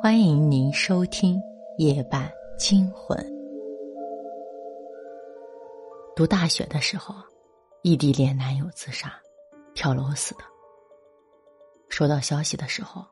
[0.00, 1.34] 欢迎您收听
[1.76, 3.18] 《夜半惊魂》。
[6.14, 7.16] 读大学的时候，
[7.82, 9.12] 异地恋男友自杀，
[9.74, 10.44] 跳楼死的。
[11.88, 13.04] 收到消息的时候，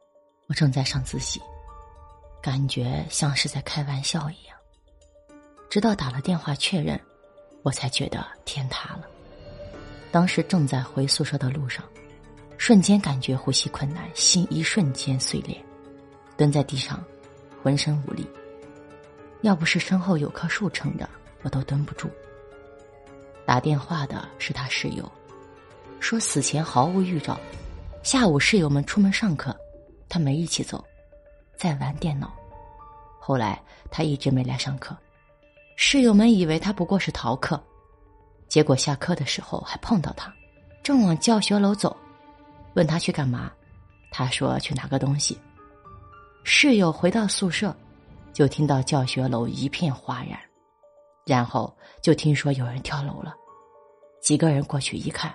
[0.46, 1.42] 我正在上自习，
[2.40, 4.56] 感觉像是在开玩笑一样。
[5.68, 7.00] 直到打了电话确认，
[7.64, 9.08] 我才觉得天塌了。
[10.12, 11.84] 当时正在回宿舍的路上，
[12.56, 15.60] 瞬间感觉呼吸困难，心一瞬间碎裂。
[16.36, 17.02] 蹲在地上，
[17.62, 18.28] 浑身无力。
[19.42, 21.08] 要不是身后有棵树撑着，
[21.42, 22.10] 我都蹲不住。
[23.44, 25.10] 打电话的是他室友，
[26.00, 27.38] 说死前毫无预兆，
[28.02, 29.56] 下午室友们出门上课，
[30.08, 30.84] 他没一起走，
[31.56, 32.34] 在玩电脑。
[33.20, 34.96] 后来他一直没来上课，
[35.76, 37.62] 室友们以为他不过是逃课，
[38.48, 40.32] 结果下课的时候还碰到他，
[40.82, 41.96] 正往教学楼走，
[42.74, 43.52] 问他去干嘛，
[44.10, 45.38] 他说去拿个东西。
[46.48, 47.74] 室友回到宿舍，
[48.32, 50.38] 就听到教学楼一片哗然，
[51.26, 53.34] 然后就听说有人跳楼了。
[54.22, 55.34] 几个人过去一看，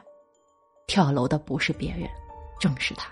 [0.88, 2.10] 跳楼的不是别人，
[2.62, 3.12] 正是他。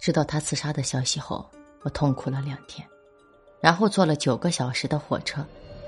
[0.00, 1.44] 知道他自杀的消息后，
[1.82, 2.86] 我痛哭了两天，
[3.60, 5.44] 然后坐了九个小时的火车，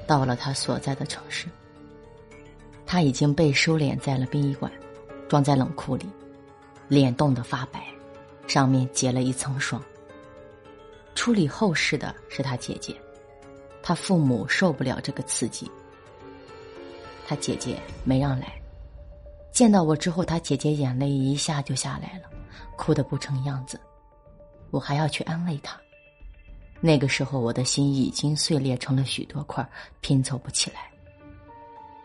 [0.08, 1.46] 到了他所在的城市。
[2.84, 4.72] 他已经被收敛在了殡仪馆，
[5.28, 6.10] 装在冷库里，
[6.88, 7.80] 脸冻得发白，
[8.48, 9.80] 上面结了一层霜。
[11.18, 12.94] 处理后事的是他姐姐，
[13.82, 15.68] 他父母受不了这个刺激，
[17.26, 18.52] 他姐姐没让来。
[19.50, 22.30] 见到我之后，他姐姐眼泪一下就下来了，
[22.76, 23.80] 哭得不成样子。
[24.70, 25.76] 我还要去安慰他。
[26.80, 29.68] 那个时候，我的心已经碎裂成了许多块，
[30.00, 30.88] 拼凑不起来。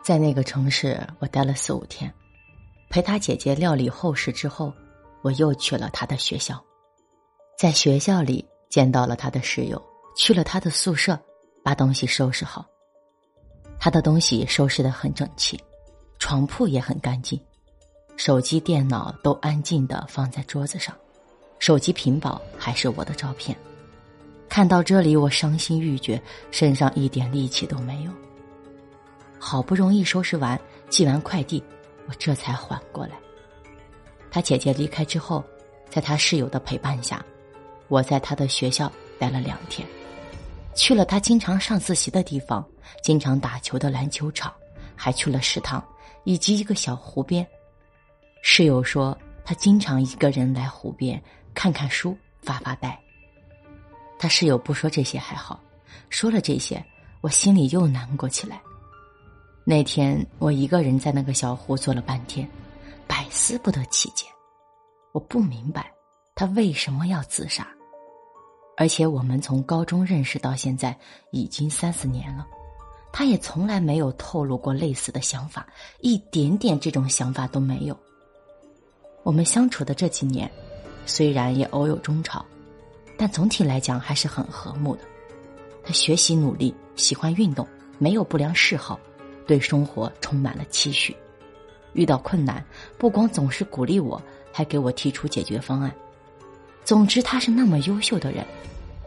[0.04, 2.12] 在那个城市，我待了四五天，
[2.90, 4.74] 陪他姐姐料理后事之后，
[5.22, 6.60] 我又去了他的学校，
[7.60, 8.44] 在学校里。
[8.74, 9.80] 见到了他的室友，
[10.16, 11.16] 去了他的宿舍，
[11.64, 12.66] 把东西收拾好。
[13.80, 15.64] 他的东西收拾的很整齐，
[16.18, 17.40] 床铺也很干净，
[18.18, 20.96] 手机、电脑都安静的放在桌子上，
[21.60, 23.56] 手机屏保还是我的照片。
[24.50, 26.20] 看到这里，我伤心欲绝，
[26.50, 28.12] 身上一点力气都没有。
[29.38, 31.64] 好不容易收拾完，寄完快递，
[32.08, 33.12] 我这才缓过来。
[34.32, 35.44] 他姐姐离开之后，
[35.92, 37.24] 在他室友的陪伴下。
[37.94, 39.88] 我在他的学校待了两天，
[40.74, 42.68] 去了他经常上自习的地方，
[43.04, 44.52] 经常打球的篮球场，
[44.96, 45.86] 还去了食堂
[46.24, 47.48] 以及一个小湖边。
[48.42, 49.16] 室友说
[49.46, 51.22] 他经常一个人来湖边
[51.54, 53.00] 看看书、发发呆。
[54.18, 55.62] 他室友不说这些还好，
[56.10, 56.84] 说了这些，
[57.22, 58.60] 我心里又难过起来。
[59.64, 62.50] 那天我一个人在那个小湖坐了半天，
[63.06, 64.26] 百思不得其解。
[65.12, 65.94] 我不明白。
[66.36, 67.68] 他为什么要自杀？
[68.76, 70.98] 而且我们从高中认识到现在
[71.32, 72.46] 已经三四年了，
[73.12, 75.68] 他也从来没有透露过类似的想法，
[76.02, 77.98] 一点点这种想法都没有。
[79.22, 80.50] 我们相处的这几年，
[81.06, 82.46] 虽然也偶有争吵，
[83.16, 85.02] 但总体来讲还是很和睦的。
[85.84, 87.68] 他学习努力，喜欢运动，
[88.00, 89.00] 没有不良嗜好，
[89.46, 91.16] 对生活充满了期许。
[91.94, 92.66] 遇到困难，
[92.98, 94.20] 不光总是鼓励我，
[94.52, 95.94] 还给我提出解决方案。
[96.86, 98.46] 总之，他是那么优秀的人，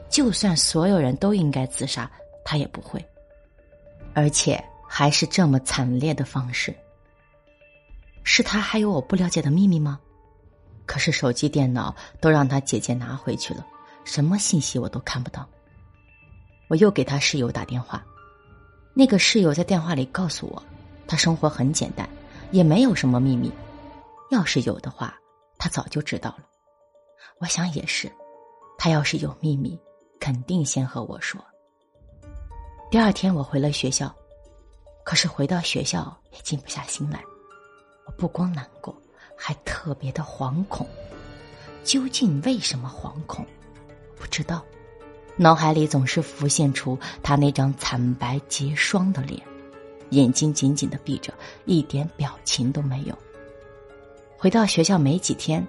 [0.09, 2.11] 就算所有人都应该自杀，
[2.45, 3.05] 他也不会。
[4.15, 6.75] 而且还是这么惨烈的方式。
[8.25, 10.01] 是他还有我不了解的秘密吗？
[10.87, 13.65] 可是手机、电脑都让他姐姐拿回去了，
[14.05, 15.47] 什么信息我都看不到。
[16.69, 18.05] 我又给他室友打电话，
[18.95, 20.63] 那个室友在电话里告诉我，
[21.07, 22.09] 他生活很简单，
[22.53, 23.53] 也没有什么秘密。
[24.31, 25.15] 要是有的话，
[25.59, 26.39] 他早就知道了。
[27.39, 28.11] 我想也是，
[28.79, 29.79] 他要是有秘密，
[30.19, 31.41] 肯定先和我说。
[32.91, 34.15] 第二天我回了学校，
[35.05, 37.23] 可是回到学校也静不下心来。
[38.07, 38.97] 我不光难过，
[39.37, 40.87] 还特别的惶恐。
[41.85, 43.45] 究竟为什么惶恐？
[44.17, 44.65] 不知道。
[45.37, 49.43] 脑海里总是浮现出他那张惨白结霜的脸，
[50.11, 51.35] 眼睛紧紧的闭着，
[51.67, 53.15] 一点表情都没有。
[54.39, 55.67] 回到学校没几天。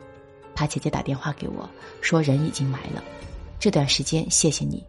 [0.58, 1.70] 他姐姐打电话给我，
[2.02, 3.04] 说人已经埋了。
[3.60, 4.84] 这段时间谢谢你。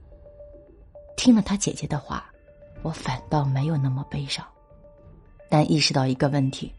[1.15, 2.25] 听了他姐姐的话，
[2.81, 4.43] 我反倒没有那么悲伤，
[5.51, 6.73] 但意识到一个问题：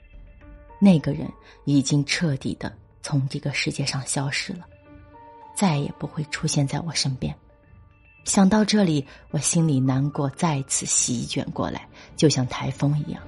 [0.82, 1.32] 那个人
[1.66, 4.66] 已经彻底的从这个世界上消失了，
[5.56, 7.32] 再也不会出现在我身边。
[8.26, 11.88] 想到这里，我心里难过再次席卷过来，
[12.18, 13.22] 就像台风一样。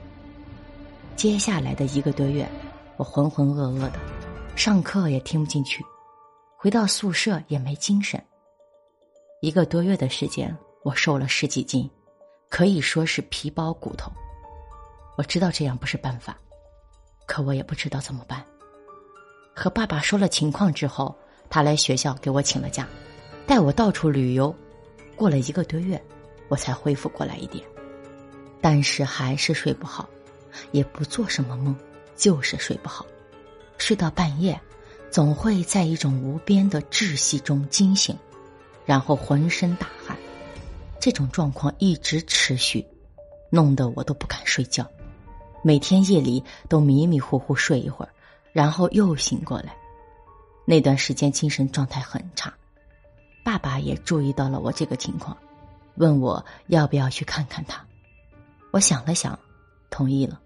[1.15, 2.49] 接下来的一个多月，
[2.97, 3.99] 我浑浑噩噩的。
[4.55, 5.83] 上课也听不进去，
[6.55, 8.23] 回到宿舍也没精神。
[9.41, 11.89] 一个多月的时间，我瘦了十几斤，
[12.47, 14.11] 可以说是皮包骨头。
[15.17, 16.37] 我知道这样不是办法，
[17.25, 18.45] 可我也不知道怎么办。
[19.55, 21.15] 和爸爸说了情况之后，
[21.49, 22.87] 他来学校给我请了假，
[23.47, 24.55] 带我到处旅游。
[25.15, 26.01] 过了一个多月，
[26.49, 27.65] 我才恢复过来一点，
[28.61, 30.07] 但是还是睡不好，
[30.71, 31.75] 也不做什么梦，
[32.15, 33.05] 就是睡不好。
[33.81, 34.61] 睡到半夜，
[35.09, 38.15] 总会在一种无边的窒息中惊醒。
[38.85, 40.15] 然后浑身大汗，
[40.99, 42.85] 这种状况一直持续，
[43.49, 44.87] 弄得我都不敢睡觉。
[45.63, 48.11] 每天夜里都迷迷糊糊睡一会儿，
[48.53, 49.75] 然后又醒过来。
[50.63, 52.53] 那段时间精神状态很差，
[53.43, 55.35] 爸爸也注意到了我这个情况，
[55.95, 57.83] 问我要不要去看看他。
[58.69, 59.37] 我想了想，
[59.89, 60.39] 同意了。